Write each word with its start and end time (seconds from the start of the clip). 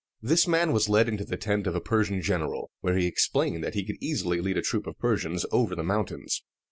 This 0.23 0.47
man 0.47 0.73
was 0.73 0.89
led 0.89 1.07
into 1.07 1.23
the 1.23 1.37
tent 1.37 1.67
of 1.67 1.75
a 1.75 1.79
Persian 1.79 2.23
general, 2.23 2.71
where 2.79 2.97
he 2.97 3.05
explained 3.05 3.63
that 3.63 3.75
he 3.75 3.85
could 3.85 3.97
easily 4.01 4.41
lead 4.41 4.57
a 4.57 4.61
troop 4.63 4.87
of 4.87 4.97
Persians 4.97 5.45
over 5.51 5.75
the 5.75 5.83
mountains. 5.83 6.41